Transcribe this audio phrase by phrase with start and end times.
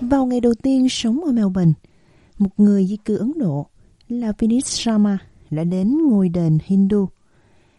[0.00, 1.72] Vào ngày đầu tiên sống ở Melbourne,
[2.38, 3.66] một người di cư Ấn Độ
[4.08, 5.18] là Vinit Sharma
[5.50, 7.08] đã đến ngôi đền Hindu.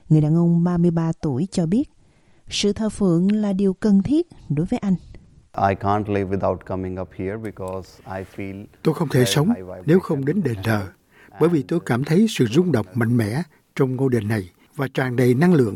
[0.09, 1.89] Người đàn ông 33 tuổi cho biết
[2.49, 4.95] sự thờ phượng là điều cần thiết đối với anh.
[8.83, 9.53] Tôi không thể sống
[9.85, 10.87] nếu không đến đền thờ,
[11.39, 13.41] bởi vì tôi cảm thấy sự rung động mạnh mẽ
[13.75, 15.75] trong ngôi đền này và tràn đầy năng lượng.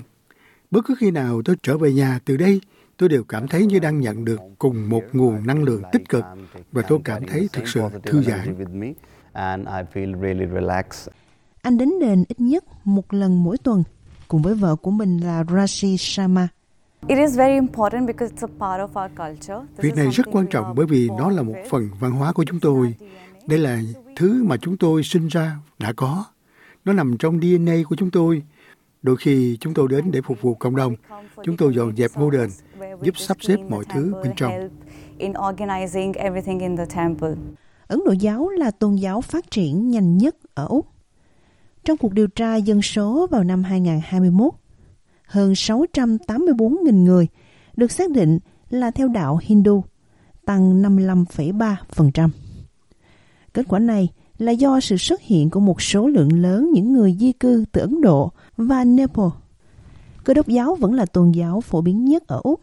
[0.71, 2.61] Bất cứ khi nào tôi trở về nhà từ đây,
[2.97, 6.23] tôi đều cảm thấy như đang nhận được cùng một nguồn năng lượng tích cực
[6.71, 8.73] và tôi cảm thấy thực sự thư giãn.
[11.61, 13.83] Anh đến đền ít nhất một lần mỗi tuần
[14.27, 16.47] cùng với vợ của mình là Rashi Sharma.
[19.77, 22.59] Việc này rất quan trọng bởi vì nó là một phần văn hóa của chúng
[22.59, 22.95] tôi.
[23.47, 23.81] Đây là
[24.15, 26.25] thứ mà chúng tôi sinh ra đã có.
[26.85, 28.41] Nó nằm trong DNA của chúng tôi.
[29.05, 30.95] Đôi khi chúng tôi đến để phục vụ cộng đồng.
[31.43, 32.49] Chúng tôi dọn dẹp ngôi đền,
[33.01, 34.51] giúp sắp xếp mọi thứ bên trong.
[37.87, 40.87] Ấn Độ giáo là tôn giáo phát triển nhanh nhất ở Úc.
[41.83, 44.53] Trong cuộc điều tra dân số vào năm 2021,
[45.27, 47.27] hơn 684.000 người
[47.75, 48.39] được xác định
[48.69, 49.83] là theo đạo Hindu,
[50.45, 52.29] tăng 55,3%.
[53.53, 57.15] Kết quả này là do sự xuất hiện của một số lượng lớn những người
[57.19, 59.27] di cư từ Ấn Độ và Nepal.
[60.23, 62.61] Cơ đốc giáo vẫn là tôn giáo phổ biến nhất ở Úc.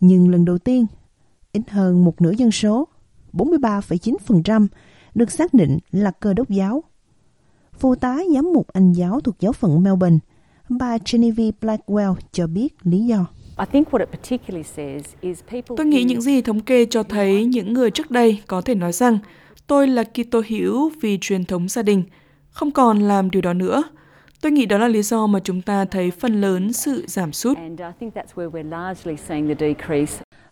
[0.00, 0.86] Nhưng lần đầu tiên,
[1.52, 2.88] ít hơn một nửa dân số,
[3.32, 4.66] 43,9%
[5.14, 6.84] được xác định là cơ đốc giáo.
[7.78, 10.18] Phụ tá giám mục Anh giáo thuộc giáo phận Melbourne,
[10.68, 13.26] bà Genevieve Blackwell cho biết lý do.
[15.76, 18.92] Tôi nghĩ những gì thống kê cho thấy những người trước đây có thể nói
[18.92, 19.18] rằng
[19.66, 22.02] tôi là Kitô hữu vì truyền thống gia đình,
[22.50, 23.82] không còn làm điều đó nữa.
[24.40, 27.58] Tôi nghĩ đó là lý do mà chúng ta thấy phần lớn sự giảm sút.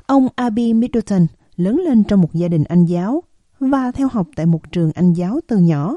[0.06, 1.26] Ông Abby Middleton
[1.56, 3.22] lớn lên trong một gia đình Anh giáo
[3.60, 5.96] và theo học tại một trường Anh giáo từ nhỏ.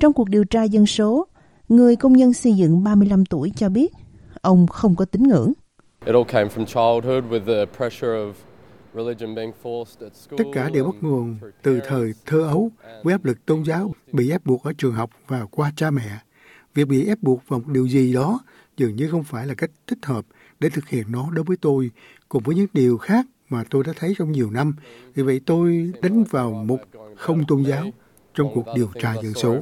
[0.00, 1.26] Trong cuộc điều tra dân số,
[1.68, 3.92] người công nhân xây dựng 35 tuổi cho biết
[4.40, 5.52] ông không có tín ngưỡng.
[10.38, 12.70] Tất cả đều bắt nguồn từ thời thơ ấu
[13.02, 16.18] với áp lực tôn giáo bị ép buộc ở trường học và qua cha mẹ.
[16.74, 18.40] Việc bị ép buộc vào một điều gì đó
[18.76, 20.24] dường như không phải là cách thích hợp
[20.60, 21.90] để thực hiện nó đối với tôi,
[22.28, 24.74] cùng với những điều khác mà tôi đã thấy trong nhiều năm.
[25.14, 26.78] Vì vậy tôi đánh vào một
[27.16, 27.90] không tôn giáo
[28.34, 29.56] trong cuộc điều tra dân số.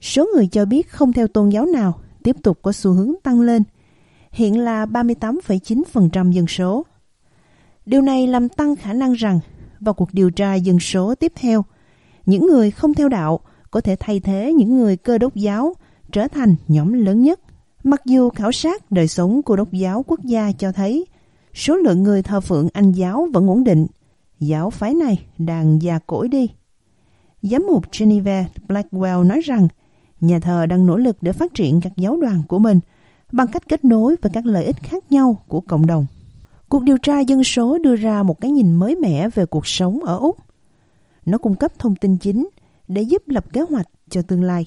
[0.00, 3.40] Số người cho biết không theo tôn giáo nào tiếp tục có xu hướng tăng
[3.40, 3.62] lên,
[4.34, 6.86] hiện là 38,9% dân số.
[7.86, 9.40] Điều này làm tăng khả năng rằng
[9.80, 11.64] vào cuộc điều tra dân số tiếp theo,
[12.26, 13.40] những người không theo đạo
[13.70, 15.74] có thể thay thế những người cơ đốc giáo
[16.12, 17.40] trở thành nhóm lớn nhất.
[17.84, 21.06] Mặc dù khảo sát đời sống của đốc giáo quốc gia cho thấy
[21.54, 23.86] số lượng người thờ phượng Anh giáo vẫn ổn định,
[24.40, 26.50] giáo phái này đang già cỗi đi.
[27.42, 29.68] Giám mục Geneva Blackwell nói rằng
[30.20, 32.80] nhà thờ đang nỗ lực để phát triển các giáo đoàn của mình
[33.34, 36.06] bằng cách kết nối với các lợi ích khác nhau của cộng đồng.
[36.68, 40.04] Cuộc điều tra dân số đưa ra một cái nhìn mới mẻ về cuộc sống
[40.04, 40.36] ở Úc.
[41.26, 42.48] Nó cung cấp thông tin chính
[42.88, 44.66] để giúp lập kế hoạch cho tương lai.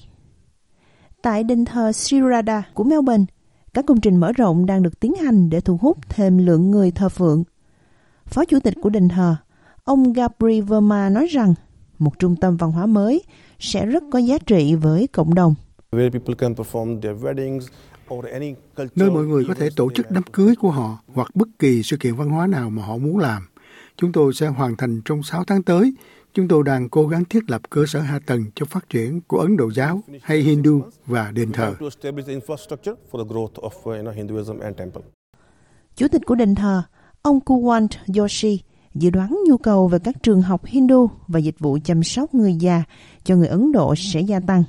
[1.22, 3.24] Tại đền thờ Sirada của Melbourne,
[3.74, 6.90] các công trình mở rộng đang được tiến hành để thu hút thêm lượng người
[6.90, 7.44] thờ phượng.
[8.26, 9.36] Phó chủ tịch của đền thờ,
[9.84, 11.54] ông Gabri Verma nói rằng
[11.98, 13.22] một trung tâm văn hóa mới
[13.58, 15.54] sẽ rất có giá trị với cộng đồng.
[18.94, 21.96] Nơi mọi người có thể tổ chức đám cưới của họ hoặc bất kỳ sự
[21.96, 23.48] kiện văn hóa nào mà họ muốn làm.
[23.96, 25.94] Chúng tôi sẽ hoàn thành trong 6 tháng tới.
[26.34, 29.38] Chúng tôi đang cố gắng thiết lập cơ sở hạ tầng cho phát triển của
[29.38, 31.74] Ấn Độ giáo hay Hindu và đền thờ.
[35.96, 36.82] Chủ tịch của đền thờ,
[37.22, 37.88] ông Kuwant
[38.18, 38.60] Yoshi,
[38.94, 42.54] dự đoán nhu cầu về các trường học Hindu và dịch vụ chăm sóc người
[42.54, 42.82] già
[43.24, 44.64] cho người Ấn Độ sẽ gia tăng.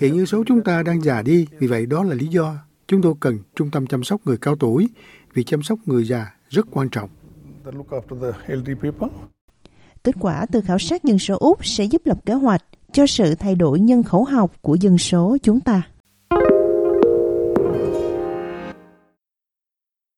[0.00, 2.54] Hiện như số chúng ta đang già đi, vì vậy đó là lý do
[2.88, 4.88] chúng tôi cần trung tâm chăm sóc người cao tuổi,
[5.34, 7.10] vì chăm sóc người già rất quan trọng.
[10.04, 12.62] Kết quả từ khảo sát dân số Úc sẽ giúp lập kế hoạch
[12.92, 15.82] cho sự thay đổi nhân khẩu học của dân số chúng ta.